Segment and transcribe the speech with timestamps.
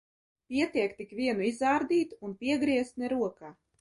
[0.53, 3.53] Pietiek tik vienu izārdīt un piegrieztne rokā.